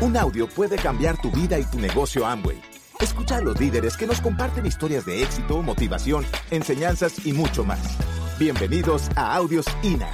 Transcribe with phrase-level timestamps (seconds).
[0.00, 2.62] Un audio puede cambiar tu vida y tu negocio Amway.
[3.00, 7.98] Escucha a los líderes que nos comparten historias de éxito, motivación, enseñanzas y mucho más.
[8.38, 10.08] Bienvenidos a Audios INA.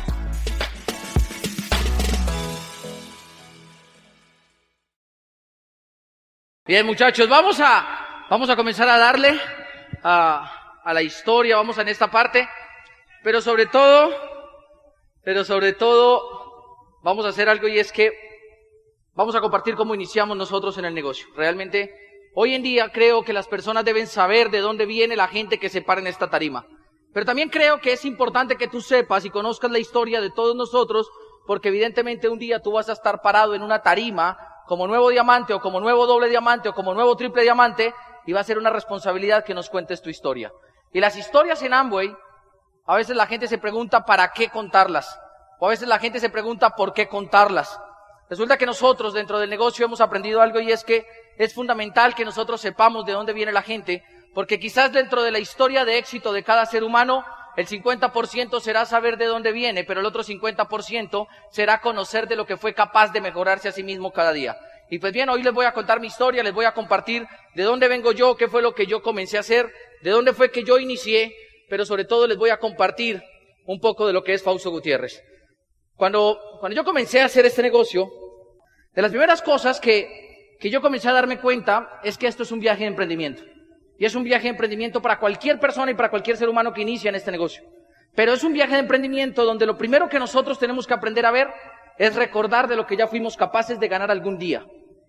[6.67, 9.39] Bien, muchachos, vamos a, vamos a comenzar a darle
[10.03, 12.49] a, la historia, vamos en esta parte,
[13.23, 14.17] pero sobre todo,
[15.23, 16.23] pero sobre todo,
[17.03, 18.34] vamos a hacer algo y es que
[19.15, 21.27] vamos a compartir cómo iniciamos nosotros en el negocio.
[21.37, 21.95] Realmente,
[22.35, 25.69] hoy en día creo que las personas deben saber de dónde viene la gente que
[25.69, 26.67] se para en esta tarima.
[27.13, 30.57] Pero también creo que es importante que tú sepas y conozcas la historia de todos
[30.57, 31.09] nosotros,
[31.47, 35.55] porque evidentemente un día tú vas a estar parado en una tarima como nuevo diamante
[35.55, 37.95] o como nuevo doble diamante o como nuevo triple diamante
[38.27, 40.53] y va a ser una responsabilidad que nos cuentes tu historia.
[40.93, 42.17] Y las historias en Amway,
[42.87, 45.19] a veces la gente se pregunta para qué contarlas,
[45.61, 47.79] o a veces la gente se pregunta por qué contarlas.
[48.31, 52.25] Resulta que nosotros dentro del negocio hemos aprendido algo y es que es fundamental que
[52.25, 56.33] nosotros sepamos de dónde viene la gente, porque quizás dentro de la historia de éxito
[56.33, 57.25] de cada ser humano,
[57.57, 62.47] el 50% será saber de dónde viene, pero el otro 50% será conocer de lo
[62.47, 64.57] que fue capaz de mejorarse a sí mismo cada día.
[64.91, 67.63] Y pues bien, hoy les voy a contar mi historia, les voy a compartir de
[67.63, 70.65] dónde vengo yo, qué fue lo que yo comencé a hacer, de dónde fue que
[70.65, 71.35] yo inicié,
[71.69, 73.23] pero sobre todo les voy a compartir
[73.67, 75.23] un poco de lo que es Fausto Gutiérrez.
[75.97, 78.11] Cuando, cuando yo comencé a hacer este negocio,
[78.95, 82.53] de las primeras cosas que, que yo comencé a darme cuenta es que esto es
[82.53, 83.43] un viaje de emprendimiento.
[83.99, 86.83] Y es un viaje de emprendimiento para cualquier persona y para cualquier ser humano que
[86.83, 87.63] inicia en este negocio.
[88.15, 91.31] Pero es un viaje de emprendimiento donde lo primero que nosotros tenemos que aprender a
[91.31, 91.49] ver
[91.99, 94.65] es recordar de lo que ya fuimos capaces de ganar algún día.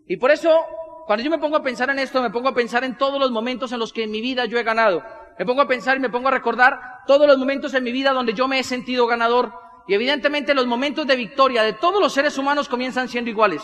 [0.07, 0.59] Y por eso,
[1.07, 3.31] cuando yo me pongo a pensar en esto, me pongo a pensar en todos los
[3.31, 5.03] momentos en los que en mi vida yo he ganado.
[5.37, 8.11] Me pongo a pensar y me pongo a recordar todos los momentos en mi vida
[8.11, 9.51] donde yo me he sentido ganador.
[9.87, 13.61] Y evidentemente los momentos de victoria de todos los seres humanos comienzan siendo iguales.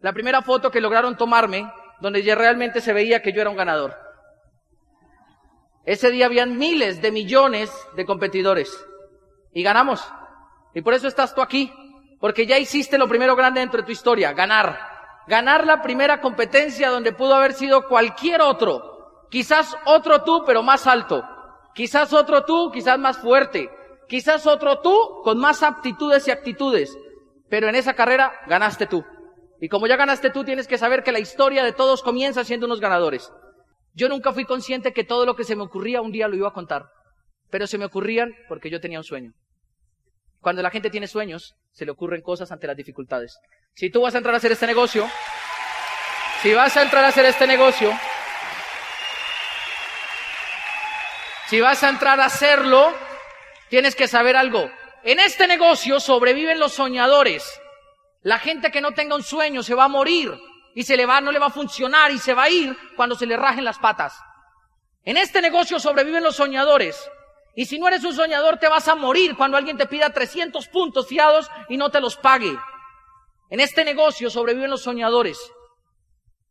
[0.00, 3.56] La primera foto que lograron tomarme, donde ya realmente se veía que yo era un
[3.56, 3.96] ganador.
[5.84, 8.86] Ese día habían miles de millones de competidores.
[9.54, 10.06] Y ganamos.
[10.74, 11.72] Y por eso estás tú aquí.
[12.20, 14.78] Porque ya hiciste lo primero grande dentro de tu historia, ganar.
[15.26, 19.26] Ganar la primera competencia donde pudo haber sido cualquier otro.
[19.30, 21.24] Quizás otro tú, pero más alto.
[21.74, 23.70] Quizás otro tú, quizás más fuerte.
[24.08, 26.96] Quizás otro tú con más aptitudes y actitudes.
[27.48, 29.04] Pero en esa carrera ganaste tú.
[29.60, 32.66] Y como ya ganaste tú, tienes que saber que la historia de todos comienza siendo
[32.66, 33.30] unos ganadores.
[33.94, 36.48] Yo nunca fui consciente que todo lo que se me ocurría un día lo iba
[36.48, 36.86] a contar.
[37.50, 39.32] Pero se me ocurrían porque yo tenía un sueño.
[40.40, 43.38] Cuando la gente tiene sueños, se le ocurren cosas ante las dificultades.
[43.74, 45.06] Si tú vas a entrar a hacer este negocio,
[46.42, 47.92] si vas a entrar a hacer este negocio,
[51.48, 52.94] si vas a entrar a hacerlo,
[53.68, 54.70] tienes que saber algo.
[55.04, 57.60] En este negocio sobreviven los soñadores.
[58.22, 60.32] La gente que no tenga un sueño se va a morir
[60.74, 63.14] y se le va, no le va a funcionar y se va a ir cuando
[63.14, 64.18] se le rajen las patas.
[65.04, 67.10] En este negocio sobreviven los soñadores.
[67.54, 70.68] Y si no eres un soñador, te vas a morir cuando alguien te pida 300
[70.68, 72.56] puntos fiados y no te los pague.
[73.50, 75.38] En este negocio sobreviven los soñadores.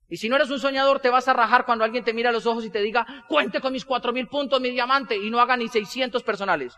[0.10, 2.34] Y si no eres un soñador, te vas a rajar cuando alguien te mira a
[2.34, 5.40] los ojos y te diga, cuente con mis cuatro mil puntos, mi diamante, y no
[5.40, 6.78] haga ni 600 personales.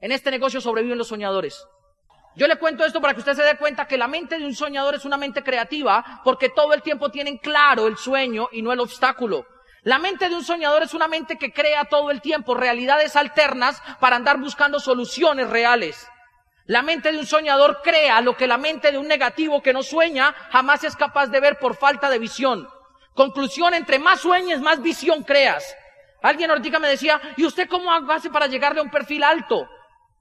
[0.00, 1.66] En este negocio sobreviven los soñadores.
[2.36, 4.54] Yo le cuento esto para que usted se dé cuenta que la mente de un
[4.54, 8.72] soñador es una mente creativa porque todo el tiempo tienen claro el sueño y no
[8.72, 9.46] el obstáculo.
[9.84, 13.80] La mente de un soñador es una mente que crea todo el tiempo realidades alternas
[13.98, 16.06] para andar buscando soluciones reales.
[16.66, 19.82] La mente de un soñador crea lo que la mente de un negativo que no
[19.82, 22.68] sueña jamás es capaz de ver por falta de visión.
[23.14, 25.74] Conclusión, entre más sueñes, más visión creas.
[26.22, 29.66] Alguien ahorita me decía, ¿y usted cómo hace para llegarle a un perfil alto?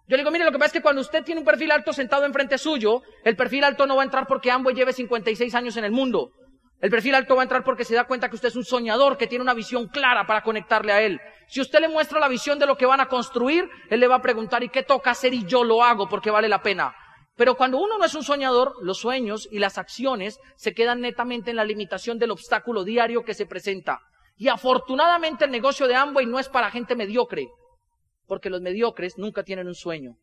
[0.07, 1.91] Yo le digo, mire, lo que pasa es que cuando usted tiene un perfil alto
[1.91, 5.77] sentado enfrente suyo, el perfil alto no va a entrar porque Amway lleve 56 años
[5.77, 6.31] en el mundo.
[6.79, 9.17] El perfil alto va a entrar porque se da cuenta que usted es un soñador,
[9.17, 11.19] que tiene una visión clara para conectarle a él.
[11.47, 14.15] Si usted le muestra la visión de lo que van a construir, él le va
[14.15, 15.33] a preguntar, ¿y qué toca hacer?
[15.33, 16.94] Y yo lo hago porque vale la pena.
[17.35, 21.50] Pero cuando uno no es un soñador, los sueños y las acciones se quedan netamente
[21.50, 24.00] en la limitación del obstáculo diario que se presenta.
[24.38, 27.47] Y afortunadamente el negocio de Amway no es para gente mediocre.
[28.27, 30.16] Porque los mediocres nunca tienen un sueño.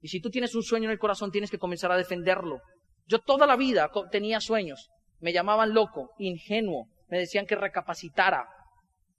[0.00, 2.60] Y si tú tienes un sueño en el corazón, tienes que comenzar a defenderlo.
[3.06, 4.90] Yo toda la vida tenía sueños.
[5.20, 6.88] Me llamaban loco, ingenuo.
[7.08, 8.48] Me decían que recapacitara.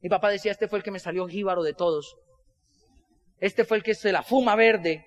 [0.02, 2.16] Mi papá decía, este fue el que me salió jíbaro de todos.
[3.40, 5.06] Este fue el que se la fuma verde.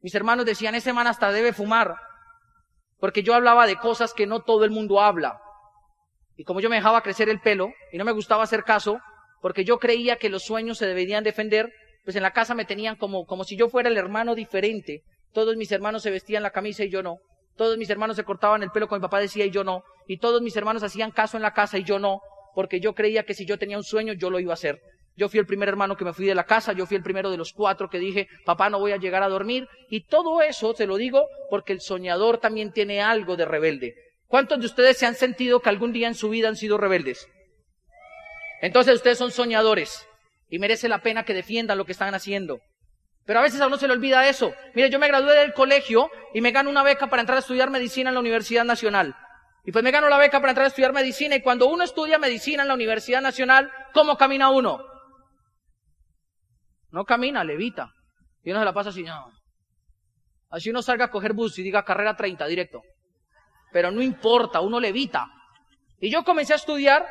[0.00, 1.96] Mis hermanos decían, ese man hasta debe fumar.
[2.98, 5.40] Porque yo hablaba de cosas que no todo el mundo habla.
[6.36, 9.00] Y como yo me dejaba crecer el pelo y no me gustaba hacer caso,
[9.40, 11.72] porque yo creía que los sueños se deberían defender,
[12.06, 15.02] pues en la casa me tenían como, como si yo fuera el hermano diferente.
[15.32, 17.18] Todos mis hermanos se vestían la camisa y yo no.
[17.56, 19.82] Todos mis hermanos se cortaban el pelo como mi papá decía y yo no.
[20.06, 22.20] Y todos mis hermanos hacían caso en la casa y yo no,
[22.54, 24.80] porque yo creía que si yo tenía un sueño yo lo iba a hacer.
[25.16, 27.28] Yo fui el primer hermano que me fui de la casa, yo fui el primero
[27.28, 29.66] de los cuatro que dije, papá, no voy a llegar a dormir.
[29.90, 33.96] Y todo eso te lo digo porque el soñador también tiene algo de rebelde.
[34.28, 37.26] ¿Cuántos de ustedes se han sentido que algún día en su vida han sido rebeldes?
[38.62, 40.06] Entonces ustedes son soñadores
[40.48, 42.60] y merece la pena que defiendan lo que están haciendo.
[43.24, 44.54] Pero a veces a uno se le olvida eso.
[44.74, 47.70] Mire, yo me gradué del colegio y me gano una beca para entrar a estudiar
[47.70, 49.16] medicina en la Universidad Nacional.
[49.64, 52.18] Y pues me gano la beca para entrar a estudiar medicina y cuando uno estudia
[52.18, 54.78] medicina en la Universidad Nacional, ¿cómo camina uno?
[56.92, 57.92] No camina, levita.
[58.44, 59.32] Y uno se la pasa así, no.
[60.50, 62.82] Así uno salga a coger bus y diga carrera 30, directo.
[63.72, 65.26] Pero no importa, uno levita.
[65.98, 67.04] Y yo comencé a estudiar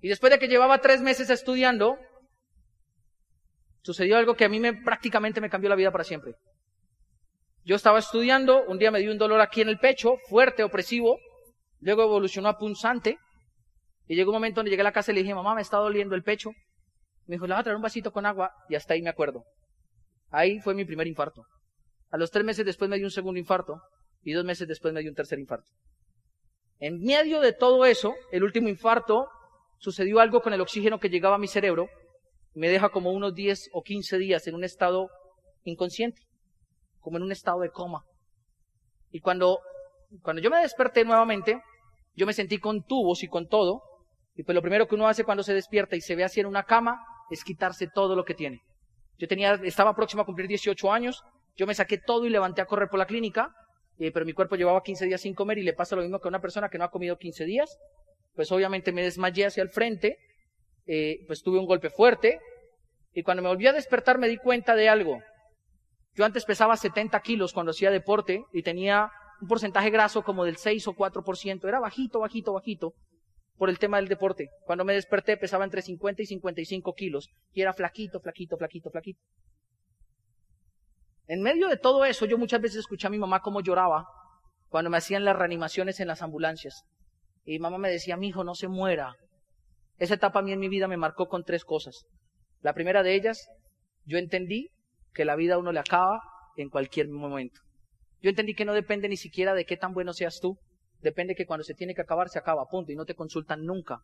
[0.00, 1.96] y después de que llevaba tres meses estudiando,
[3.82, 6.34] sucedió algo que a mí me, prácticamente me cambió la vida para siempre.
[7.64, 11.18] Yo estaba estudiando, un día me dio un dolor aquí en el pecho, fuerte, opresivo,
[11.80, 13.18] luego evolucionó a punzante,
[14.06, 15.76] y llegó un momento donde llegué a la casa y le dije, mamá, me está
[15.76, 16.50] doliendo el pecho.
[17.26, 19.44] Me dijo, le voy a traer un vasito con agua, y hasta ahí me acuerdo.
[20.30, 21.44] Ahí fue mi primer infarto.
[22.10, 23.82] A los tres meses después me dio un segundo infarto,
[24.22, 25.70] y dos meses después me dio un tercer infarto.
[26.78, 29.28] En medio de todo eso, el último infarto,
[29.76, 31.88] sucedió algo con el oxígeno que llegaba a mi cerebro,
[32.54, 35.08] me deja como unos 10 o 15 días en un estado
[35.64, 36.22] inconsciente,
[37.00, 38.04] como en un estado de coma.
[39.10, 39.60] Y cuando,
[40.22, 41.62] cuando yo me desperté nuevamente,
[42.14, 43.82] yo me sentí con tubos y con todo,
[44.34, 46.46] y pues lo primero que uno hace cuando se despierta y se ve así en
[46.46, 47.00] una cama
[47.30, 48.62] es quitarse todo lo que tiene.
[49.18, 51.22] Yo tenía, estaba próximo a cumplir 18 años,
[51.56, 53.52] yo me saqué todo y levanté a correr por la clínica,
[53.98, 56.28] eh, pero mi cuerpo llevaba 15 días sin comer y le pasa lo mismo que
[56.28, 57.78] a una persona que no ha comido 15 días.
[58.34, 60.18] Pues obviamente me desmayé hacia el frente
[60.88, 62.40] eh, pues tuve un golpe fuerte
[63.12, 65.20] y cuando me volví a despertar me di cuenta de algo.
[66.14, 70.56] Yo antes pesaba 70 kilos cuando hacía deporte y tenía un porcentaje graso como del
[70.56, 71.68] 6 o 4%.
[71.68, 72.94] Era bajito, bajito, bajito
[73.58, 74.48] por el tema del deporte.
[74.64, 79.20] Cuando me desperté pesaba entre 50 y 55 kilos y era flaquito, flaquito, flaquito, flaquito.
[81.26, 84.06] En medio de todo eso, yo muchas veces escuché a mi mamá cómo lloraba
[84.70, 86.84] cuando me hacían las reanimaciones en las ambulancias.
[87.44, 89.14] Y mamá me decía, mi hijo, no se muera,
[89.98, 92.06] esa etapa a mí en mi vida me marcó con tres cosas.
[92.60, 93.48] La primera de ellas,
[94.04, 94.70] yo entendí
[95.12, 96.20] que la vida a uno le acaba
[96.56, 97.60] en cualquier momento.
[98.20, 100.58] Yo entendí que no depende ni siquiera de qué tan bueno seas tú,
[101.00, 104.00] depende que cuando se tiene que acabar, se acaba, punto, y no te consultan nunca.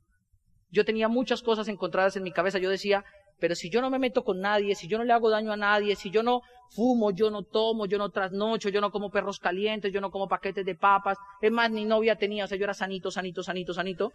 [0.70, 3.04] Yo tenía muchas cosas encontradas en mi cabeza, yo decía,
[3.40, 5.56] pero si yo no me meto con nadie, si yo no le hago daño a
[5.56, 9.38] nadie, si yo no fumo, yo no tomo, yo no trasnocho, yo no como perros
[9.38, 12.64] calientes, yo no como paquetes de papas, es más, ni novia tenía, o sea, yo
[12.64, 14.12] era sanito, sanito, sanito, sanito.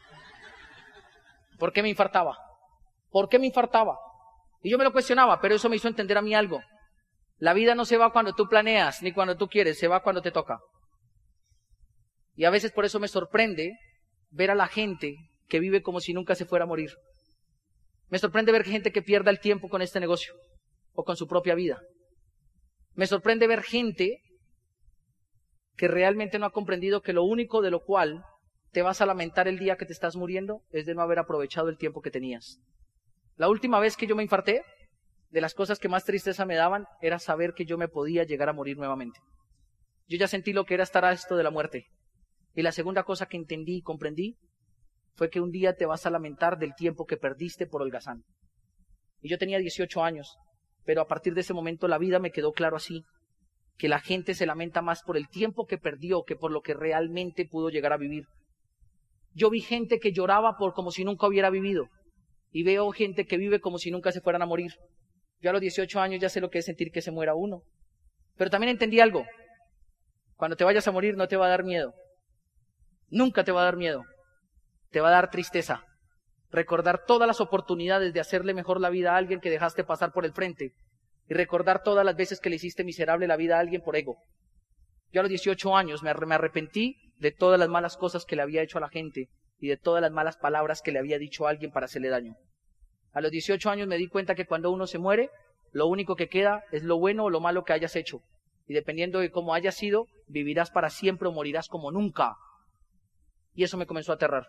[1.60, 2.38] ¿Por qué me infartaba?
[3.12, 4.00] ¿Por qué me infartaba?
[4.64, 6.62] Y yo me lo cuestionaba, pero eso me hizo entender a mí algo.
[7.38, 10.22] La vida no se va cuando tú planeas, ni cuando tú quieres, se va cuando
[10.22, 10.60] te toca.
[12.36, 13.78] Y a veces por eso me sorprende
[14.32, 15.16] ver a la gente
[15.48, 16.92] que vive como si nunca se fuera a morir.
[18.08, 20.34] Me sorprende ver gente que pierda el tiempo con este negocio
[20.94, 21.80] o con su propia vida.
[22.94, 24.22] Me sorprende ver gente
[25.76, 28.24] que realmente no ha comprendido que lo único de lo cual
[28.72, 31.70] te vas a lamentar el día que te estás muriendo es de no haber aprovechado
[31.70, 32.60] el tiempo que tenías.
[33.36, 34.64] La última vez que yo me infarté,
[35.32, 38.50] de las cosas que más tristeza me daban era saber que yo me podía llegar
[38.50, 39.20] a morir nuevamente.
[40.08, 41.86] Yo ya sentí lo que era estar a esto de la muerte.
[42.56, 44.38] Y la segunda cosa que entendí y comprendí
[45.16, 48.24] fue que un día te vas a lamentar del tiempo que perdiste por holgazán.
[49.22, 50.38] Y yo tenía 18 años,
[50.84, 53.04] pero a partir de ese momento la vida me quedó claro así,
[53.78, 56.74] que la gente se lamenta más por el tiempo que perdió que por lo que
[56.74, 58.26] realmente pudo llegar a vivir.
[59.34, 61.90] Yo vi gente que lloraba por como si nunca hubiera vivido.
[62.52, 64.74] Y veo gente que vive como si nunca se fueran a morir.
[65.42, 67.62] Yo a los 18 años ya sé lo que es sentir que se muera uno.
[68.36, 69.26] Pero también entendí algo.
[70.36, 71.94] Cuando te vayas a morir no te va a dar miedo.
[73.10, 74.04] Nunca te va a dar miedo.
[74.92, 75.84] Te va a dar tristeza.
[76.52, 80.26] Recordar todas las oportunidades de hacerle mejor la vida a alguien que dejaste pasar por
[80.26, 80.74] el frente.
[81.28, 84.18] Y recordar todas las veces que le hiciste miserable la vida a alguien por ego.
[85.12, 88.62] Yo a los 18 años me arrepentí de todas las malas cosas que le había
[88.62, 91.50] hecho a la gente y de todas las malas palabras que le había dicho a
[91.50, 92.36] alguien para hacerle daño.
[93.12, 95.30] A los 18 años me di cuenta que cuando uno se muere,
[95.72, 98.22] lo único que queda es lo bueno o lo malo que hayas hecho.
[98.68, 102.36] Y dependiendo de cómo hayas sido, vivirás para siempre o morirás como nunca.
[103.54, 104.48] Y eso me comenzó a aterrar.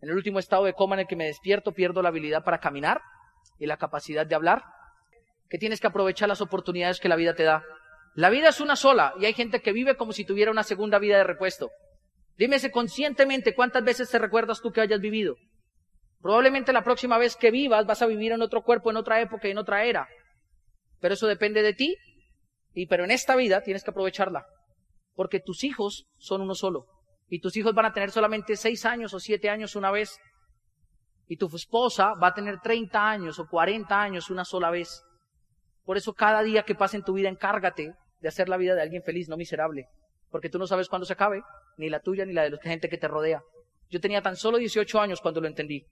[0.00, 2.58] En el último estado de coma en el que me despierto, pierdo la habilidad para
[2.58, 3.00] caminar
[3.58, 4.62] y la capacidad de hablar.
[5.48, 7.62] Que tienes que aprovechar las oportunidades que la vida te da.
[8.14, 10.98] La vida es una sola y hay gente que vive como si tuviera una segunda
[10.98, 11.70] vida de repuesto.
[12.36, 15.36] Dímese conscientemente cuántas veces te recuerdas tú que hayas vivido.
[16.20, 19.48] Probablemente la próxima vez que vivas vas a vivir en otro cuerpo, en otra época
[19.48, 20.08] en otra era.
[21.00, 21.96] Pero eso depende de ti.
[22.74, 24.46] Y pero en esta vida tienes que aprovecharla.
[25.14, 26.86] Porque tus hijos son uno solo.
[27.28, 30.18] Y tus hijos van a tener solamente seis años o siete años una vez.
[31.28, 35.02] Y tu esposa va a tener 30 años o 40 años una sola vez.
[35.84, 38.82] Por eso cada día que pase en tu vida encárgate de hacer la vida de
[38.82, 39.88] alguien feliz, no miserable.
[40.30, 41.42] Porque tú no sabes cuándo se acabe,
[41.76, 43.42] ni la tuya ni la de la gente que te rodea.
[43.90, 45.84] Yo tenía tan solo 18 años cuando lo entendí.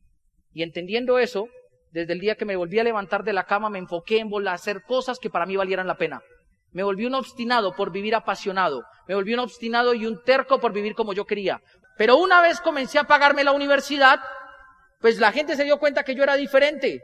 [0.55, 1.49] Y entendiendo eso,
[1.91, 4.83] desde el día que me volví a levantar de la cama, me enfoqué en hacer
[4.83, 6.23] cosas que para mí valieran la pena.
[6.73, 8.85] Me volví un obstinado por vivir apasionado.
[9.09, 11.61] Me volví un obstinado y un terco por vivir como yo quería.
[11.99, 14.21] Pero una vez comencé a pagarme la universidad,
[15.01, 17.03] pues la gente se dio cuenta que yo era diferente.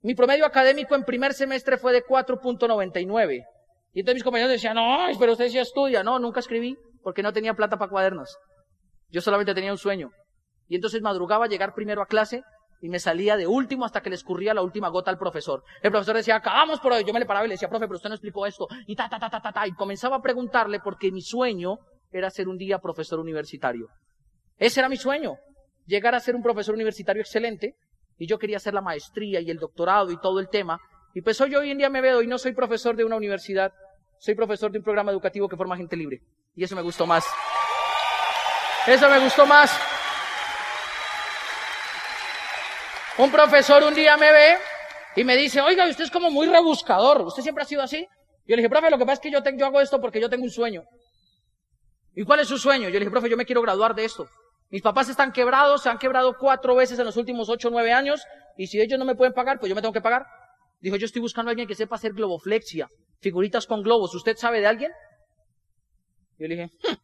[0.00, 3.44] Mi promedio académico en primer semestre fue de 4.99.
[3.94, 6.02] Y entonces mis compañeros decían, no, pero usted sí estudia.
[6.02, 8.36] No, nunca escribí porque no tenía plata para cuadernos.
[9.08, 10.10] Yo solamente tenía un sueño.
[10.68, 12.42] Y entonces madrugaba llegar primero a clase
[12.80, 15.62] y me salía de último hasta que le escurría la última gota al profesor.
[15.80, 17.04] El profesor decía, acabamos por hoy.
[17.04, 18.66] Yo me le paraba y le decía, profe, pero usted no explicó esto.
[18.86, 19.66] Y ta, ta, ta, ta, ta, ta.
[19.66, 21.78] Y comenzaba a preguntarle porque mi sueño
[22.10, 23.88] era ser un día profesor universitario.
[24.58, 25.36] Ese era mi sueño.
[25.86, 27.76] Llegar a ser un profesor universitario excelente.
[28.18, 30.80] Y yo quería hacer la maestría y el doctorado y todo el tema.
[31.14, 33.72] Y pues hoy, hoy en día me veo y no soy profesor de una universidad.
[34.18, 36.20] Soy profesor de un programa educativo que forma gente libre.
[36.54, 37.24] Y eso me gustó más.
[38.86, 39.70] Eso me gustó más.
[43.16, 44.58] Un profesor un día me ve
[45.16, 48.06] y me dice, oiga, usted es como muy rebuscador, ¿usted siempre ha sido así?
[48.46, 50.20] Yo le dije, profe, lo que pasa es que yo, tengo, yo hago esto porque
[50.20, 50.82] yo tengo un sueño.
[52.14, 52.88] ¿Y cuál es su sueño?
[52.88, 54.28] Yo le dije, profe, yo me quiero graduar de esto.
[54.70, 57.92] Mis papás están quebrados, se han quebrado cuatro veces en los últimos ocho o nueve
[57.92, 58.24] años,
[58.56, 60.26] y si ellos no me pueden pagar, pues yo me tengo que pagar.
[60.80, 62.88] Dijo, yo estoy buscando a alguien que sepa hacer globoflexia,
[63.24, 64.14] figuritas con globos.
[64.14, 64.92] ¿Usted sabe de alguien?
[66.38, 66.96] Yo le dije, hm,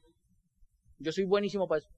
[0.98, 1.88] yo soy buenísimo para eso.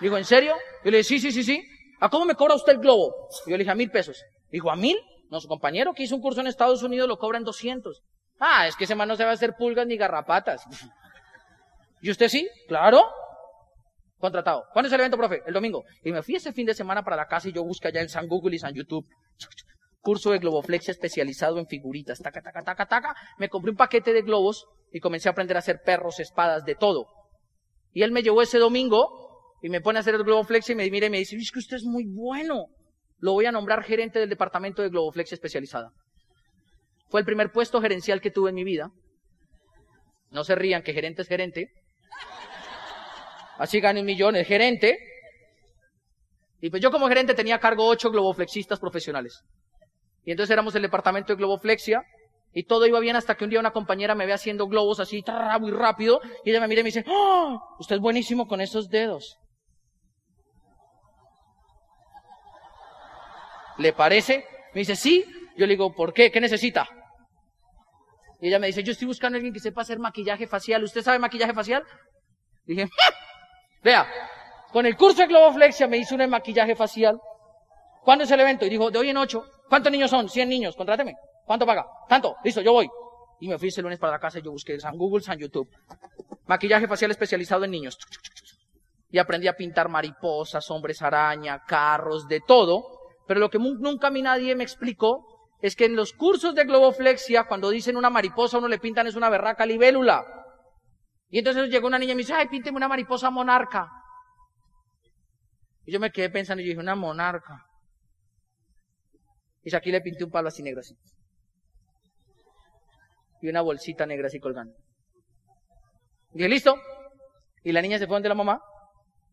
[0.00, 0.54] Dijo, ¿en serio?
[0.84, 1.64] Yo le dije, sí, sí, sí, sí.
[2.00, 3.14] ¿A cómo me cobra usted el globo?
[3.46, 4.22] Yo le dije, a mil pesos.
[4.50, 4.98] Dijo, ¿a mil?
[5.30, 8.02] Nuestro compañero que hizo un curso en Estados Unidos lo cobra en 200.
[8.38, 10.62] Ah, es que ese man no se va a hacer pulgas ni garrapatas.
[12.02, 12.48] ¿Y usted sí?
[12.68, 13.02] Claro.
[14.18, 14.64] Contratado.
[14.72, 15.42] ¿Cuándo es el evento, profe?
[15.46, 15.84] El domingo.
[16.02, 18.08] Y me fui ese fin de semana para la casa y yo busqué allá en
[18.08, 19.06] San Google y San YouTube.
[20.00, 22.20] Curso de globoflexia especializado en figuritas.
[22.20, 23.14] Taca, taca, taca, taca.
[23.38, 26.74] Me compré un paquete de globos y comencé a aprender a hacer perros, espadas, de
[26.74, 27.06] todo.
[27.92, 30.90] Y él me llevó ese domingo y me pone a hacer el Globoflex y me
[30.90, 32.66] mira y me dice, es que usted es muy bueno.
[33.18, 35.90] Lo voy a nombrar gerente del departamento de Globoflex especializada.
[37.08, 38.90] Fue el primer puesto gerencial que tuve en mi vida.
[40.30, 41.70] No se rían que gerente es gerente.
[43.58, 44.98] Así gane un millón, gerente.
[46.60, 49.42] Y pues yo como gerente tenía a cargo ocho globoflexistas profesionales.
[50.26, 52.02] Y entonces éramos el departamento de globoflexia
[52.52, 55.24] y todo iba bien hasta que un día una compañera me ve haciendo globos así,
[55.60, 57.60] muy rápido, y ella me mira y me dice, ¡Oh!
[57.78, 59.38] Usted es buenísimo con esos dedos.
[63.78, 64.44] ¿Le parece?
[64.74, 65.24] Me dice, sí.
[65.56, 66.30] Yo le digo, ¿por qué?
[66.32, 66.88] ¿Qué necesita?
[68.40, 70.82] Y ella me dice, yo estoy buscando a alguien que sepa hacer maquillaje facial.
[70.82, 71.84] ¿Usted sabe maquillaje facial?
[72.64, 72.88] Dije,
[73.84, 74.06] vea,
[74.72, 77.18] con el curso de Globoflexia me hizo un maquillaje facial.
[78.02, 78.66] ¿Cuándo es el evento?
[78.66, 79.44] Y dijo, de hoy en ocho.
[79.68, 80.28] ¿Cuántos niños son?
[80.28, 81.14] 100 niños, contráteme.
[81.44, 81.86] ¿Cuánto paga?
[82.08, 82.36] Tanto.
[82.44, 82.88] Listo, yo voy.
[83.40, 85.68] Y me fui ese lunes para la casa y yo busqué San Google, San YouTube.
[86.46, 87.98] Maquillaje facial especializado en niños.
[89.10, 92.96] Y aprendí a pintar mariposas, hombres araña, carros, de todo
[93.26, 95.26] pero lo que nunca a mí nadie me explicó
[95.60, 99.16] es que en los cursos de globoflexia, cuando dicen una mariposa, uno le pintan es
[99.16, 100.24] una berraca libélula.
[101.28, 103.88] Y entonces llegó una niña y me dice, ay, pínteme una mariposa monarca.
[105.84, 107.64] Y yo me quedé pensando y dije, una monarca.
[109.66, 110.94] Y aquí le pinté un palo así negro así.
[113.42, 114.72] Y una bolsita negra así colgando.
[116.32, 116.76] Y dije, listo.
[117.64, 118.60] Y la niña se fue donde la mamá.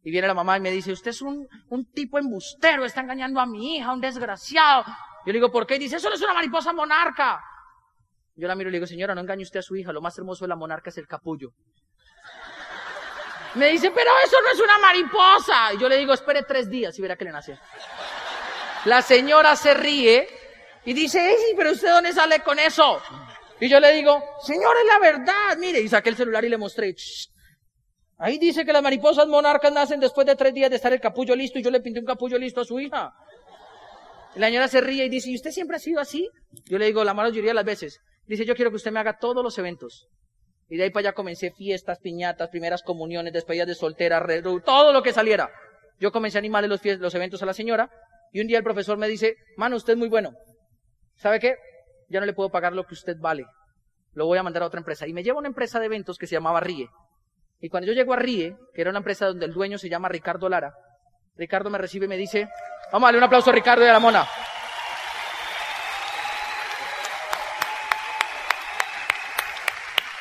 [0.03, 3.39] Y viene la mamá y me dice, usted es un, un tipo embustero, está engañando
[3.39, 4.83] a mi hija, un desgraciado.
[5.23, 5.75] Yo le digo, ¿por qué?
[5.75, 7.39] Y dice, eso no es una mariposa monarca.
[8.35, 10.17] Yo la miro y le digo, señora, no engañe usted a su hija, lo más
[10.17, 11.51] hermoso de la monarca es el capullo.
[13.53, 15.75] Me dice, pero eso no es una mariposa.
[15.75, 17.59] Y yo le digo, espere tres días y verá que le nace.
[18.85, 20.27] La señora se ríe
[20.85, 23.01] y dice, sí, pero usted dónde sale con eso.
[23.59, 25.57] Y yo le digo, señora, es la verdad.
[25.57, 26.93] Mire, y saqué el celular y le mostré,
[28.17, 31.35] Ahí dice que las mariposas monarcas nacen después de tres días de estar el capullo
[31.35, 33.11] listo y yo le pinté un capullo listo a su hija.
[34.35, 36.29] la señora se ríe y dice, ¿y usted siempre ha sido así?
[36.65, 38.01] Yo le digo, la mayoría de las veces.
[38.25, 40.07] Dice, yo quiero que usted me haga todos los eventos.
[40.69, 44.25] Y de ahí para allá comencé fiestas, piñatas, primeras comuniones, despedidas de soltera,
[44.65, 45.49] todo lo que saliera.
[45.99, 47.89] Yo comencé a animarle los, los eventos a la señora
[48.33, 50.31] y un día el profesor me dice, mano, usted es muy bueno.
[51.15, 51.55] ¿Sabe qué?
[52.09, 53.45] Ya no le puedo pagar lo que usted vale.
[54.13, 55.07] Lo voy a mandar a otra empresa.
[55.07, 56.89] Y me lleva a una empresa de eventos que se llamaba Ríe.
[57.59, 60.09] Y cuando yo llego a Ríe, que era una empresa donde el dueño se llama
[60.09, 60.73] Ricardo Lara,
[61.37, 62.49] Ricardo me recibe y me dice,
[62.91, 64.27] vamos a darle un aplauso a Ricardo y a la mona.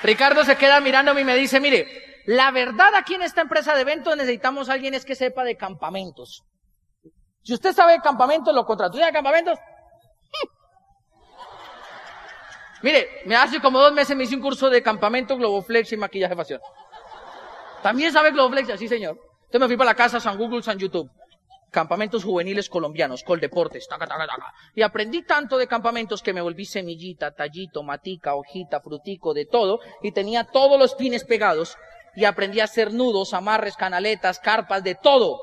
[0.02, 3.80] Ricardo se queda mirándome y me dice, mire, la verdad aquí en esta empresa de
[3.80, 6.44] eventos necesitamos a alguien es que sepa de campamentos.
[7.42, 8.94] Si usted sabe campamentos, lo contrato.
[8.94, 9.58] ¿Usted de campamentos?
[12.82, 16.36] Mire, me hace como dos meses me hice un curso de campamento, Globoflex y maquillaje
[16.36, 16.60] facial.
[17.82, 19.18] También sabe Globoflex, sí señor.
[19.44, 21.10] Entonces me fui para la casa, San Google, San YouTube.
[21.70, 24.52] Campamentos juveniles colombianos, Coldeportes, taca, taca, taca.
[24.74, 29.80] Y aprendí tanto de campamentos que me volví semillita, tallito, matica, hojita, frutico, de todo.
[30.02, 31.76] Y tenía todos los pines pegados.
[32.14, 35.40] Y aprendí a hacer nudos, amarres, canaletas, carpas, de todo.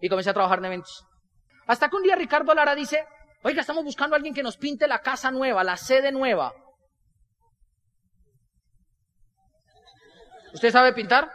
[0.00, 1.07] Y comencé a trabajar en eventos.
[1.68, 3.04] Hasta que un día Ricardo Lara dice,
[3.42, 6.52] oiga, estamos buscando a alguien que nos pinte la casa nueva, la sede nueva.
[10.54, 11.30] ¿Usted sabe pintar?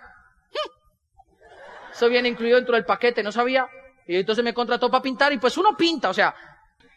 [1.91, 3.67] Eso viene incluido dentro del paquete, no sabía.
[4.07, 6.35] Y entonces me contrató para pintar y pues uno pinta, o sea,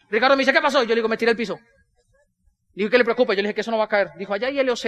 [0.08, 0.82] Ricardo me dice, ¿qué pasó?
[0.82, 1.58] Yo le digo, me tiré el piso.
[2.74, 3.34] Le dije, ¿qué le preocupa?
[3.34, 4.12] Yo le dije que eso no va a caer.
[4.16, 4.86] Dijo, allá hay LOC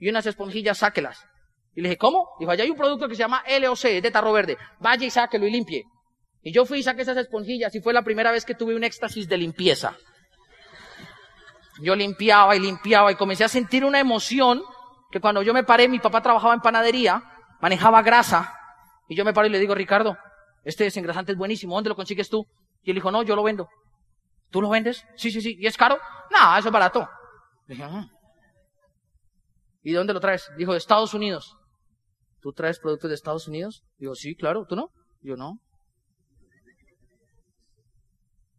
[0.00, 1.24] y unas esponjillas, sáquelas.
[1.76, 2.30] Y le dije, ¿cómo?
[2.40, 4.58] Dijo, allá hay un producto que se llama LOC, es de tarro verde.
[4.80, 5.84] Vaya y sáquelo y limpie.
[6.44, 8.84] Y yo fui y saqué esas esponjillas y fue la primera vez que tuve un
[8.84, 9.96] éxtasis de limpieza.
[11.80, 14.62] Yo limpiaba y limpiaba y comencé a sentir una emoción
[15.10, 17.22] que cuando yo me paré, mi papá trabajaba en panadería,
[17.60, 18.54] manejaba grasa,
[19.08, 20.16] y yo me paro y le digo, Ricardo,
[20.64, 22.46] este desengrasante es buenísimo, ¿dónde lo consigues tú?
[22.82, 23.68] Y él dijo, no, yo lo vendo.
[24.50, 25.04] ¿Tú lo vendes?
[25.16, 25.56] Sí, sí, sí.
[25.58, 25.98] ¿Y es caro?
[26.30, 27.08] No, eso es barato.
[27.66, 28.06] dije, ah".
[29.82, 30.50] ¿y de dónde lo traes?
[30.56, 31.56] Dijo, de Estados Unidos.
[32.40, 33.82] ¿Tú traes productos de Estados Unidos?
[33.98, 34.90] Digo, sí, claro, ¿tú no?
[35.22, 35.58] Yo no.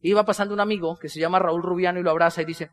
[0.08, 2.70] Iba pasando un amigo que se llama Raúl Rubiano y lo abraza y dice,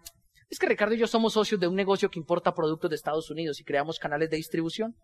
[0.51, 3.31] es que Ricardo y yo somos socios de un negocio que importa productos de Estados
[3.31, 4.95] Unidos y creamos canales de distribución.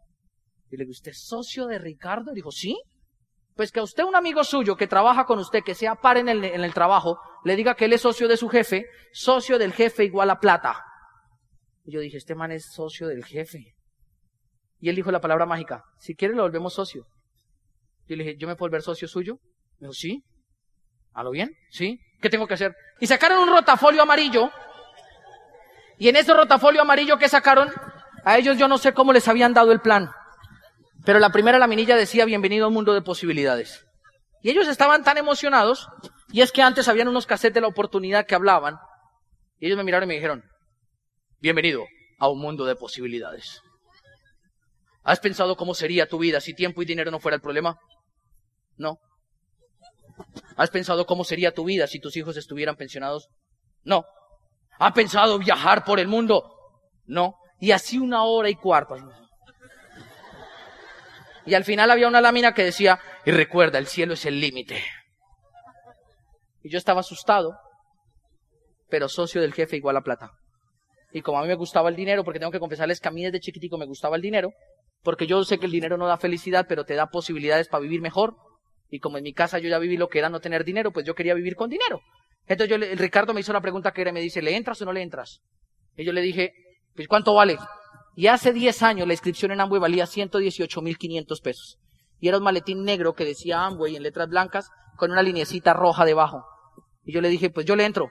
[0.71, 2.33] Y le digo, ¿usted es socio de Ricardo?
[2.33, 2.79] Y dijo, sí.
[3.57, 6.29] Pues que a usted, un amigo suyo que trabaja con usted, que sea par en
[6.29, 10.29] el, trabajo, le diga que él es socio de su jefe, socio del jefe igual
[10.29, 10.85] a plata.
[11.87, 13.75] Y yo dije, este man es socio del jefe.
[14.81, 17.07] Y él dijo la palabra mágica, si quiere lo volvemos socio.
[18.07, 19.39] Yo le dije, ¿yo me puedo volver socio suyo?
[19.79, 20.23] Me dijo, sí.
[21.15, 21.57] ¿A lo bien?
[21.71, 21.99] Sí.
[22.21, 22.75] ¿Qué tengo que hacer?
[23.01, 24.51] Y sacaron un rotafolio amarillo.
[25.99, 27.71] Y en ese rotafolio amarillo que sacaron,
[28.25, 30.11] a ellos yo no sé cómo les habían dado el plan.
[31.05, 33.85] Pero la primera laminilla decía bienvenido a un mundo de posibilidades.
[34.43, 35.89] Y ellos estaban tan emocionados,
[36.31, 38.77] y es que antes habían unos cassettes de la oportunidad que hablaban,
[39.59, 40.45] y ellos me miraron y me dijeron,
[41.41, 41.85] bienvenido
[42.19, 43.61] a un mundo de posibilidades.
[45.03, 47.79] ¿Has pensado cómo sería tu vida si tiempo y dinero no fuera el problema?
[48.77, 48.99] No.
[50.59, 53.29] ¿Has pensado cómo sería tu vida si tus hijos estuvieran pensionados?
[53.85, 54.05] No.
[54.81, 56.53] ¿Has pensado viajar por el mundo?
[57.07, 57.37] No.
[57.61, 58.97] Y así una hora y cuarto.
[61.47, 64.83] Y al final había una lámina que decía, y recuerda, el cielo es el límite.
[66.65, 67.57] Y yo estaba asustado,
[68.89, 70.33] pero socio del jefe igual a plata.
[71.13, 73.25] Y como a mí me gustaba el dinero, porque tengo que confesarles que a mí
[73.25, 74.53] desde chiquitico me gustaba el dinero,
[75.05, 78.01] porque yo sé que el dinero no da felicidad, pero te da posibilidades para vivir
[78.01, 78.35] mejor.
[78.91, 81.05] Y como en mi casa yo ya viví lo que era no tener dinero, pues
[81.07, 82.01] yo quería vivir con dinero.
[82.47, 84.85] Entonces yo, el Ricardo me hizo la pregunta que era, me dice, ¿le entras o
[84.85, 85.43] no le entras?
[85.97, 86.55] Y yo le dije,
[86.95, 87.59] pues ¿cuánto vale?
[88.17, 91.79] Y hace 10 años la inscripción en Amway valía 118.500 pesos.
[92.21, 96.05] Y era un maletín negro que decía Amway en letras blancas con una linecita roja
[96.05, 96.45] debajo.
[97.05, 98.11] Y yo le dije, pues yo le entro.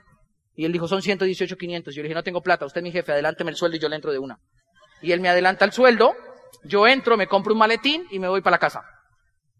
[0.54, 1.90] Y él dijo, son 118.500.
[1.90, 3.88] Yo le dije, no tengo plata, usted es mi jefe, adelánteme el sueldo y yo
[3.88, 4.38] le entro de una.
[5.02, 6.14] Y él me adelanta el sueldo,
[6.64, 8.82] yo entro, me compro un maletín y me voy para la casa.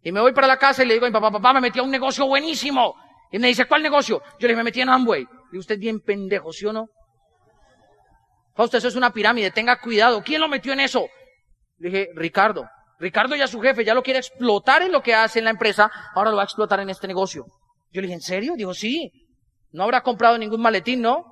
[0.02, 1.78] Y me voy para la casa y le digo a mi papá, papá, me metí
[1.78, 2.94] a un negocio buenísimo.
[3.30, 4.22] Y me dice, ¿cuál negocio?
[4.38, 5.26] Yo le dije, me metí en Amway.
[5.52, 6.87] Y usted bien pendejo, ¿sí o no?
[8.54, 10.22] Fausto, eso es una pirámide, tenga cuidado.
[10.22, 11.06] ¿Quién lo metió en eso?
[11.78, 12.68] Le dije, Ricardo.
[12.98, 15.90] Ricardo ya su jefe, ya lo quiere explotar en lo que hace en la empresa,
[16.14, 17.46] ahora lo va a explotar en este negocio.
[17.92, 18.54] Yo le dije, ¿en serio?
[18.56, 19.12] Dijo, sí.
[19.70, 21.24] No habrá comprado ningún maletín, ¿no?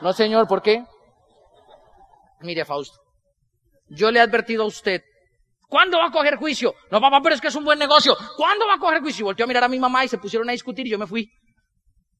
[0.00, 0.84] No, señor, ¿por qué?
[2.40, 2.98] Mire, Fausto,
[3.88, 5.02] yo le he advertido a usted,
[5.72, 6.74] ¿cuándo va a coger juicio?
[6.90, 8.14] No, papá, pero es que es un buen negocio.
[8.36, 9.22] ¿Cuándo va a coger juicio?
[9.22, 11.06] Y volteó a mirar a mi mamá y se pusieron a discutir y yo me
[11.06, 11.32] fui.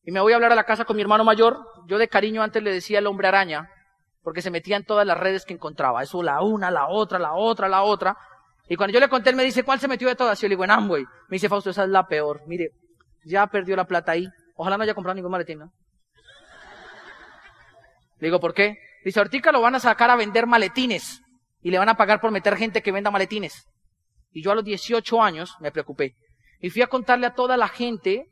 [0.05, 1.59] Y me voy a hablar a la casa con mi hermano mayor.
[1.87, 3.69] Yo de cariño antes le decía el hombre araña,
[4.23, 6.03] porque se metía en todas las redes que encontraba.
[6.03, 8.17] Eso la una, la otra, la otra, la otra.
[8.71, 10.39] Y cuando yo le conté, él me dice, ¿cuál se metió de todas?
[10.41, 11.03] Y yo le digo, en Amway.
[11.03, 12.41] Me dice, Fausto, esa es la peor.
[12.47, 12.71] Mire,
[13.27, 14.27] ya perdió la plata ahí.
[14.57, 15.59] Ojalá no haya comprado ningún maletín.
[15.59, 15.69] Le
[18.19, 18.79] digo, ¿por qué?
[19.05, 21.21] Dice, ahorita lo van a sacar a vender maletines.
[21.63, 23.69] Y le van a pagar por meter gente que venda maletines.
[24.33, 26.17] Y yo a los 18 años me preocupé.
[26.61, 28.27] Y fui a contarle a toda la gente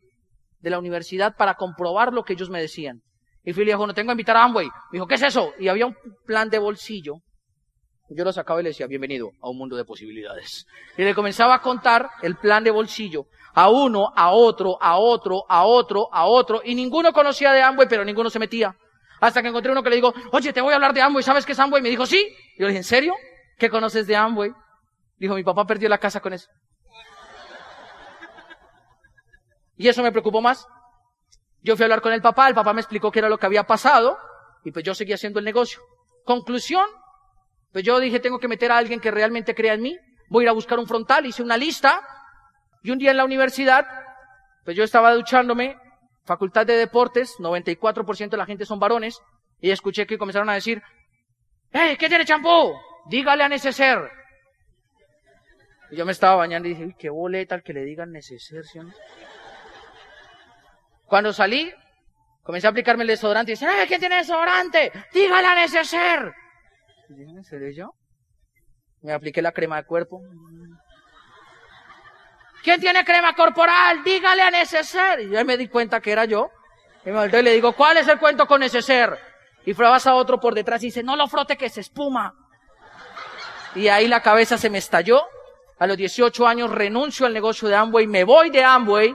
[0.61, 3.03] de la universidad para comprobar lo que ellos me decían.
[3.45, 4.67] Y fui y le dijo, no tengo que invitar a Amway.
[4.67, 5.53] Me dijo, ¿qué es eso?
[5.59, 7.17] Y había un plan de bolsillo.
[8.11, 10.67] Yo lo sacaba y le decía, bienvenido a un mundo de posibilidades.
[10.99, 15.45] Y le comenzaba a contar el plan de bolsillo a uno, a otro, a otro,
[15.49, 16.61] a otro, a otro.
[16.65, 18.77] Y ninguno conocía de Amway, pero ninguno se metía.
[19.21, 21.45] Hasta que encontré uno que le digo, oye, te voy a hablar de Amway, ¿sabes
[21.45, 21.83] qué es Amway?
[21.83, 22.35] Me dijo, sí.
[22.61, 23.15] Yo le dije, ¿en serio?
[23.57, 24.53] ¿Qué conoces de Amway?
[25.17, 26.51] Dijo, mi papá perdió la casa con eso.
[29.79, 30.67] Y eso me preocupó más.
[31.63, 33.47] Yo fui a hablar con el papá, el papá me explicó qué era lo que
[33.47, 34.19] había pasado,
[34.63, 35.81] y pues yo seguí haciendo el negocio.
[36.27, 36.85] Conclusión,
[37.73, 39.99] pues yo dije, tengo que meter a alguien que realmente crea en mí.
[40.29, 42.07] Voy a ir a buscar un frontal, hice una lista,
[42.83, 43.87] y un día en la universidad,
[44.67, 45.79] pues yo estaba duchándome,
[46.27, 49.19] facultad de deportes, 94% de la gente son varones,
[49.63, 50.83] y escuché que comenzaron a decir,
[51.73, 52.75] ¡Hey, qué tiene champú!
[53.07, 54.11] Dígale a Neceser.
[55.91, 58.65] Y yo me estaba bañando y dije, uy, qué boleta el que le digan Neceser,
[58.65, 58.93] ¿sí no?
[61.07, 61.73] Cuando salí,
[62.43, 64.93] comencé a aplicarme el desodorante y dicen, ¡Hey, quién tiene desodorante!
[65.13, 66.33] Dígale a Neceser.
[67.09, 67.93] Y dije, ¿seré yo?
[69.03, 70.21] Me apliqué la crema de cuerpo.
[72.63, 74.05] ¿Quién tiene crema corporal?
[74.05, 75.21] Dígale a Neceser.
[75.21, 76.51] Y ya me di cuenta que era yo.
[77.05, 79.19] Y me volteé y le digo, ¿cuál es el cuento con Neceser?
[79.67, 82.35] Y frabas a otro por detrás y dice, no lo frote que se espuma.
[83.75, 85.23] Y ahí la cabeza se me estalló.
[85.79, 89.15] A los 18 años renuncio al negocio de Amway, me voy de Amway.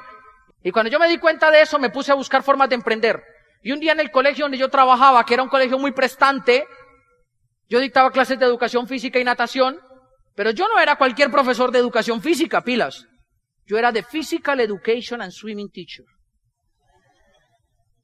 [0.64, 3.22] Y cuando yo me di cuenta de eso, me puse a buscar formas de emprender.
[3.62, 6.68] Y un día en el colegio donde yo trabajaba, que era un colegio muy prestante,
[7.68, 9.80] yo dictaba clases de educación física y natación,
[10.36, 13.06] pero yo no era cualquier profesor de educación física, pilas.
[13.66, 16.06] Yo era de Physical Education and Swimming Teacher.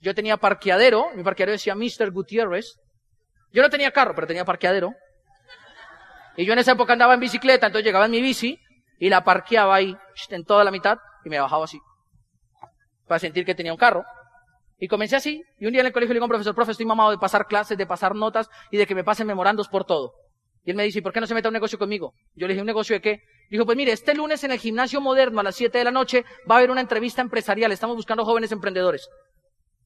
[0.01, 2.11] Yo tenía parqueadero, mi parqueadero decía Mr.
[2.11, 2.79] Gutiérrez.
[3.53, 4.93] Yo no tenía carro, pero tenía parqueadero.
[6.35, 8.59] Y yo en esa época andaba en bicicleta, entonces llegaba en mi bici
[8.97, 9.95] y la parqueaba ahí
[10.29, 11.79] en toda la mitad y me bajaba así.
[13.07, 14.03] Para sentir que tenía un carro.
[14.79, 15.43] Y comencé así.
[15.59, 17.77] Y un día en el colegio le digo profesor, profe, estoy mamado de pasar clases,
[17.77, 20.13] de pasar notas y de que me pasen memorandos por todo.
[20.63, 22.13] Y él me dice, ¿y por qué no se mete a un negocio conmigo?
[22.35, 23.21] Yo le dije, ¿un negocio de qué?
[23.49, 26.23] Dijo, pues mire, este lunes en el gimnasio moderno a las 7 de la noche
[26.49, 27.71] va a haber una entrevista empresarial.
[27.71, 29.09] Estamos buscando jóvenes emprendedores.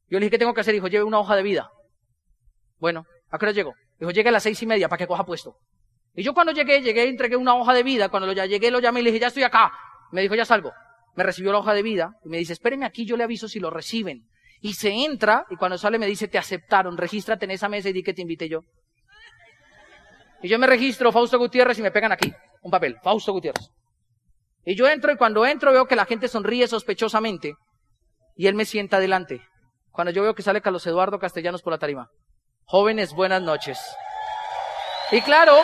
[0.10, 0.74] Yo le dije, ¿qué tengo que hacer?
[0.74, 1.70] Dijo, lleve una hoja de vida.
[2.80, 3.74] Bueno, ¿a qué hora llego?
[4.00, 5.56] Dijo, llegue a las seis y media para que coja puesto.
[6.16, 8.10] Y yo cuando llegué, llegué entregué una hoja de vida.
[8.10, 9.72] Cuando ya llegué, lo llamé y le dije, ya estoy acá.
[10.12, 10.72] Me dijo, ya salgo.
[11.16, 13.60] Me recibió la hoja de vida y me dice, espéreme aquí, yo le aviso si
[13.60, 14.28] lo reciben.
[14.62, 17.94] Y se entra y cuando sale me dice, te aceptaron, regístrate en esa mesa y
[17.94, 18.62] di que te invité yo.
[20.42, 23.70] Y yo me registro, Fausto Gutiérrez, y me pegan aquí, un papel, Fausto Gutiérrez.
[24.66, 27.56] Y yo entro y cuando entro veo que la gente sonríe sospechosamente
[28.36, 29.42] y él me sienta adelante.
[29.96, 32.10] Cuando yo veo que sale Carlos Eduardo Castellanos por la tarima.
[32.66, 33.80] Jóvenes, buenas noches.
[35.10, 35.62] Y claro,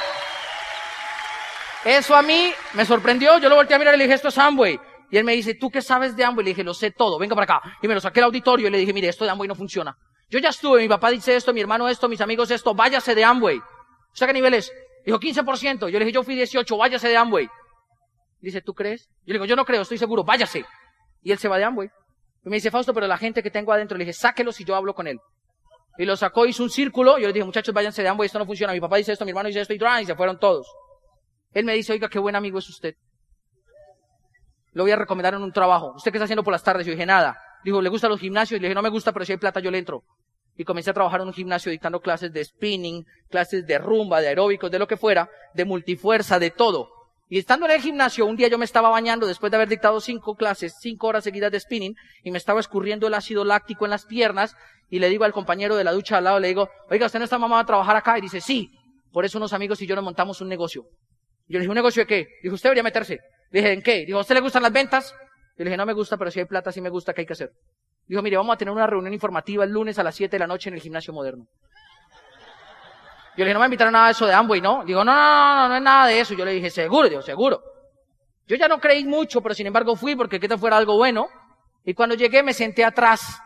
[1.83, 3.39] eso a mí me sorprendió.
[3.39, 4.79] Yo lo volteé a mirar y le dije, esto es Amway.
[5.11, 6.45] Y él me dice, ¿tú qué sabes de Amway?
[6.45, 7.77] Le dije, lo sé todo, venga para acá.
[7.81, 9.97] Y me lo saqué al auditorio y le dije, mire, esto de Amway no funciona.
[10.29, 13.25] Yo ya estuve, mi papá dice esto, mi hermano esto, mis amigos esto, váyase de
[13.25, 13.59] Amway.
[14.13, 14.71] ¿Usted qué nivel es?
[15.05, 15.89] Dijo 15%.
[15.89, 17.49] Yo le dije, yo fui 18, váyase de Amway.
[18.39, 19.09] Dice, ¿tú crees?
[19.25, 20.63] Yo le digo, yo no creo, estoy seguro, váyase.
[21.21, 21.89] Y él se va de Amway.
[22.43, 24.75] Y me dice, Fausto, pero la gente que tengo adentro, le dije, sáquelos y yo
[24.75, 25.19] hablo con él.
[25.97, 28.45] Y lo sacó, hizo un círculo, yo le dije, muchachos, váyanse de Amway, esto no
[28.45, 28.73] funciona.
[28.73, 30.67] Mi papá dice esto, mi hermano dice esto, y, y se fueron todos.
[31.53, 32.95] Él me dice, oiga, qué buen amigo es usted.
[34.73, 35.93] Lo voy a recomendar en un trabajo.
[35.95, 36.85] ¿Usted qué está haciendo por las tardes?
[36.85, 37.37] Yo dije, nada.
[37.63, 38.57] Dijo, ¿le gustan los gimnasios?
[38.57, 40.03] Y le dije, no me gusta, pero si hay plata yo le entro.
[40.55, 44.29] Y comencé a trabajar en un gimnasio dictando clases de spinning, clases de rumba, de
[44.29, 46.89] aeróbicos, de lo que fuera, de multifuerza, de todo.
[47.31, 50.01] Y estando en el gimnasio, un día yo me estaba bañando después de haber dictado
[50.01, 53.91] cinco clases, cinco horas seguidas de spinning, y me estaba escurriendo el ácido láctico en
[53.91, 54.53] las piernas,
[54.89, 57.23] y le digo al compañero de la ducha al lado, le digo, oiga, ¿usted no
[57.23, 58.17] está mamado a trabajar acá?
[58.17, 58.69] Y dice, sí.
[59.13, 60.83] Por eso unos amigos y yo nos montamos un negocio.
[61.47, 62.27] Yo le dije, ¿un negocio de qué?
[62.43, 63.21] Dijo, usted debería meterse.
[63.51, 64.05] Le dije, ¿en qué?
[64.05, 65.15] Dijo, ¿a usted le gustan las ventas?
[65.57, 67.27] Yo le dije, no me gusta, pero si hay plata, sí me gusta, ¿qué hay
[67.27, 67.51] que hacer?
[68.07, 70.47] Dijo, mire, vamos a tener una reunión informativa el lunes a las 7 de la
[70.47, 71.45] noche en el gimnasio moderno.
[73.37, 74.83] Yo le dije, no me invitaron a nada de eso de Amway, ¿no?
[74.83, 76.33] Digo, no, no, no, no, no es nada de eso.
[76.33, 77.61] Yo le dije, seguro, digo, seguro.
[78.47, 81.27] Yo ya no creí mucho, pero sin embargo fui porque que fuera algo bueno.
[81.85, 83.41] Y cuando llegué me senté atrás.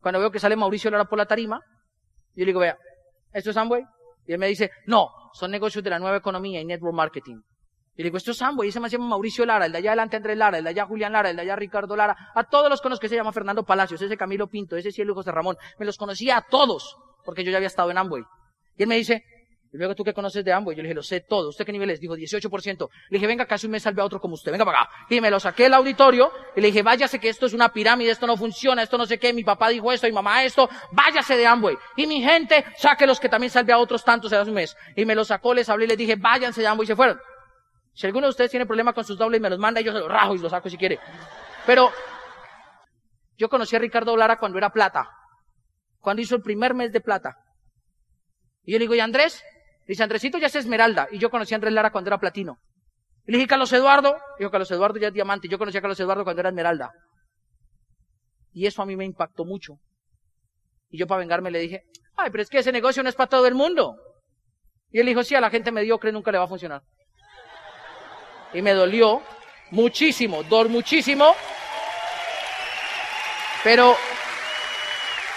[0.00, 1.60] Cuando veo que sale Mauricio Lara por la tarima,
[2.34, 2.76] yo le digo, vea,
[3.32, 3.82] ¿esto es Amway?
[4.26, 7.40] Y él me dice, no, son negocios de la nueva economía y network marketing.
[7.96, 10.16] Y le digo, esto es Amway, ese me llama Mauricio Lara, el de allá adelante
[10.16, 12.80] Andrés Lara, el de allá Julián Lara, el de allá Ricardo Lara, a todos los
[12.80, 15.96] conozco que se llama Fernando Palacios, ese Camilo Pinto, ese Cielo José Ramón, me los
[15.96, 18.24] conocía a todos, porque yo ya había estado en Amway.
[18.76, 19.24] Y él me dice,
[19.72, 21.72] y luego tú qué conoces de Amway, yo le dije, lo sé todo, ¿usted qué
[21.72, 21.98] nivel es?
[21.98, 22.88] Dijo, 18%.
[23.10, 24.90] Le dije, venga, casi un mes salve a otro como usted, venga para acá.
[25.10, 28.12] Y me lo saqué del auditorio, y le dije, váyase que esto es una pirámide,
[28.12, 31.36] esto no funciona, esto no sé qué, mi papá dijo esto, mi mamá esto, váyase
[31.36, 31.76] de Amway.
[31.96, 34.76] Y mi gente, saque los que también salve a otros tantos hace un mes.
[34.94, 37.18] Y me lo sacó, les hablé y les dije, váyanse de Amway y se fueron.
[37.94, 39.98] Si alguno de ustedes tiene problema con sus dobles, me los manda y yo se
[39.98, 41.00] los rajo y los saco si quiere.
[41.66, 41.90] Pero
[43.36, 45.08] yo conocí a Ricardo Lara cuando era plata.
[45.98, 47.36] Cuando hizo el primer mes de plata.
[48.64, 49.42] Y yo le digo, ¿y Andrés?
[49.86, 51.08] Dice, Andresito ya es esmeralda.
[51.10, 52.58] Y yo conocí a Andrés Lara cuando era platino.
[53.26, 54.16] Y le dije, Carlos Eduardo.
[54.38, 55.48] Dijo, Carlos Eduardo ya es diamante.
[55.48, 56.92] Yo conocí a Carlos Eduardo cuando era esmeralda.
[58.52, 59.74] Y eso a mí me impactó mucho.
[60.90, 61.84] Y yo para vengarme le dije,
[62.16, 63.96] Ay, pero es que ese negocio no es para todo el mundo.
[64.90, 66.82] Y él dijo, sí, a la gente mediocre nunca le va a funcionar.
[68.52, 69.22] Y me dolió
[69.70, 71.34] muchísimo, dor muchísimo.
[73.64, 73.96] Pero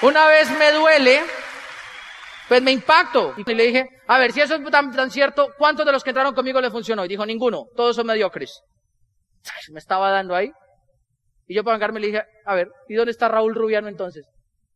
[0.02, 1.24] una vez me duele,
[2.48, 3.34] pues me impacto.
[3.38, 6.34] Y le dije, a ver, si eso es tan, cierto, ¿cuántos de los que entraron
[6.34, 7.06] conmigo le funcionó?
[7.06, 8.62] Y dijo, ninguno, todos son mediocres.
[9.72, 10.52] Me estaba dando ahí.
[11.48, 14.28] Y yo para vengarme le dije, a ver, ¿y dónde está Raúl Rubiano entonces?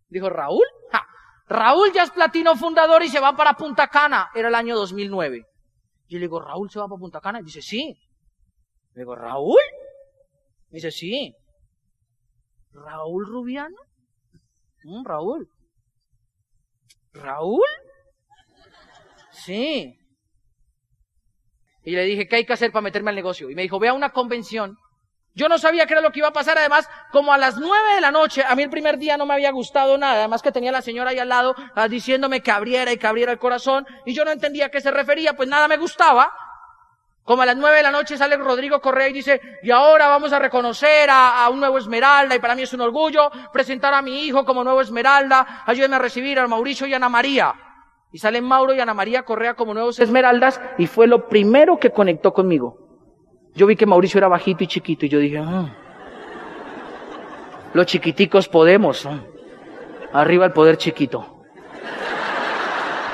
[0.10, 0.66] Dijo, ¿Raúl?
[1.48, 4.30] Raúl ya es platino fundador y se va para Punta Cana.
[4.34, 5.46] Era el año 2009.
[6.08, 7.42] Y le digo, ¿Raúl se va para Punta Cana?
[7.42, 7.94] Y dice, sí.
[8.94, 9.60] Le digo, ¿Raúl?
[10.70, 11.36] Me dice, sí.
[12.72, 13.76] ¿Raúl Rubiano?
[14.84, 15.50] Mm, Raúl.
[17.14, 17.62] ¿Raúl?
[19.32, 19.98] Sí.
[21.84, 23.50] Y le dije, ¿qué hay que hacer para meterme al negocio?
[23.50, 24.78] Y me dijo, ve a una convención
[25.34, 26.58] yo no sabía qué era lo que iba a pasar.
[26.58, 29.34] Además, como a las nueve de la noche, a mí el primer día no me
[29.34, 30.20] había gustado nada.
[30.20, 33.32] Además que tenía la señora ahí al lado ah, diciéndome que abriera y que abriera
[33.32, 33.86] el corazón.
[34.06, 36.34] Y yo no entendía a qué se refería, pues nada me gustaba.
[37.24, 40.34] Como a las nueve de la noche sale Rodrigo Correa y dice, y ahora vamos
[40.34, 44.02] a reconocer a, a, un nuevo Esmeralda, y para mí es un orgullo presentar a
[44.02, 47.54] mi hijo como nuevo Esmeralda, ayúdenme a recibir a Mauricio y Ana María.
[48.12, 51.92] Y salen Mauro y Ana María Correa como nuevos Esmeraldas, y fue lo primero que
[51.92, 52.78] conectó conmigo.
[53.54, 55.76] Yo vi que Mauricio era bajito y chiquito y yo dije, ah,
[57.74, 59.08] los chiquiticos podemos.
[60.14, 61.44] Arriba el poder chiquito.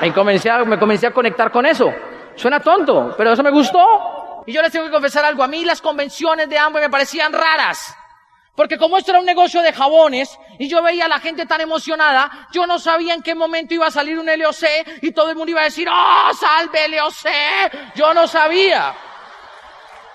[0.02, 1.92] Y comencé me comencé a conectar con eso.
[2.38, 4.44] Suena tonto, pero eso me gustó.
[4.46, 5.42] Y yo les tengo que confesar algo.
[5.42, 7.96] A mí las convenciones de hambre me parecían raras.
[8.54, 11.60] Porque como esto era un negocio de jabones y yo veía a la gente tan
[11.60, 14.64] emocionada, yo no sabía en qué momento iba a salir un LOC
[15.02, 17.94] y todo el mundo iba a decir, ¡Oh, salve LOC!
[17.94, 18.94] Yo no sabía.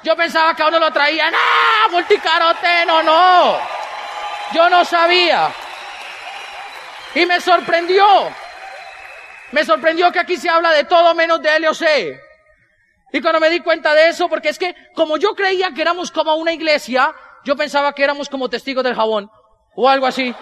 [0.03, 1.87] Yo pensaba que a uno lo traían, ¡ah!
[1.91, 3.57] Multicaroteno, no.
[4.53, 5.51] Yo no sabía.
[7.15, 8.42] Y me sorprendió.
[9.53, 11.83] Me sorprendió que aquí se habla de todo menos de LOC.
[13.11, 16.09] Y cuando me di cuenta de eso, porque es que como yo creía que éramos
[16.11, 17.13] como una iglesia,
[17.45, 19.29] yo pensaba que éramos como testigos del jabón
[19.75, 20.33] o algo así.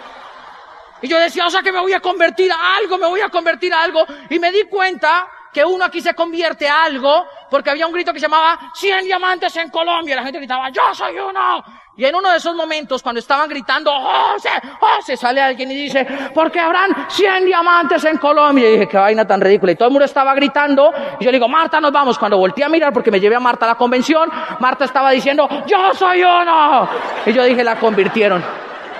[1.02, 3.28] Y yo decía, o sea que me voy a convertir a algo, me voy a
[3.28, 4.06] convertir a algo.
[4.30, 8.12] Y me di cuenta que uno aquí se convierte a algo, porque había un grito
[8.12, 11.62] que se llamaba 100 diamantes en Colombia, y la gente gritaba, yo soy uno.
[11.94, 14.48] Y en uno de esos momentos, cuando estaban gritando, José,
[14.80, 18.66] José, sale alguien y dice, porque habrán 100 diamantes en Colombia.
[18.66, 19.72] Y dije, qué vaina tan ridícula.
[19.72, 22.18] Y todo el mundo estaba gritando, y yo le digo, Marta, nos vamos.
[22.18, 25.46] Cuando volteé a mirar, porque me llevé a Marta a la convención, Marta estaba diciendo,
[25.66, 26.88] yo soy uno.
[27.26, 28.42] Y yo dije, la convirtieron.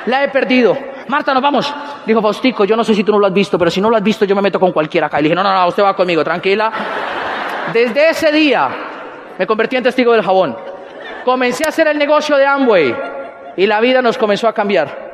[0.07, 0.77] La he perdido.
[1.09, 1.75] Marta, nos vamos.
[2.07, 3.97] Dijo Faustico, yo no sé si tú no lo has visto, pero si no lo
[3.97, 5.19] has visto, yo me meto con cualquiera acá.
[5.19, 6.73] Y le dije, no, no, no, usted va conmigo, tranquila.
[7.73, 8.69] Desde ese día
[9.39, 10.57] me convertí en testigo del jabón.
[11.25, 12.95] Comencé a hacer el negocio de Amway
[13.57, 15.13] y la vida nos comenzó a cambiar.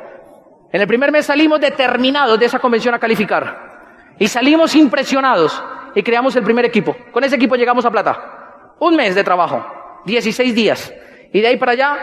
[0.71, 3.69] En el primer mes salimos determinados de esa convención a calificar.
[4.17, 5.63] Y salimos impresionados
[5.95, 6.95] y creamos el primer equipo.
[7.11, 8.75] Con ese equipo llegamos a plata.
[8.79, 9.65] Un mes de trabajo,
[10.05, 10.93] 16 días.
[11.31, 11.97] Y de ahí para allá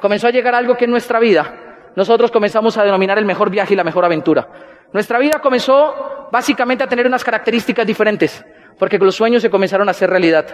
[0.00, 3.74] comenzó a llegar algo que en nuestra vida nosotros comenzamos a denominar el mejor viaje
[3.74, 4.48] y la mejor aventura.
[4.92, 8.44] Nuestra vida comenzó básicamente a tener unas características diferentes,
[8.78, 10.46] porque los sueños se comenzaron a hacer realidad.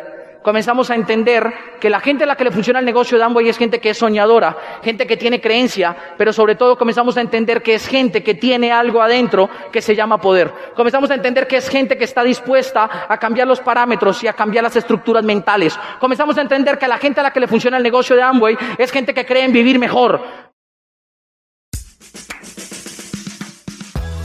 [0.47, 3.49] Comenzamos a entender que la gente a la que le funciona el negocio de Amway
[3.49, 7.63] es gente que es soñadora, gente que tiene creencia, pero sobre todo comenzamos a entender
[7.63, 10.53] que es gente que tiene algo adentro que se llama poder.
[10.77, 14.35] Comenzamos a entender que es gente que está dispuesta a cambiar los parámetros y a
[14.35, 15.77] cambiar las estructuras mentales.
[15.99, 18.57] Comenzamos a entender que la gente a la que le funciona el negocio de Amway
[18.79, 20.21] es gente que cree en vivir mejor,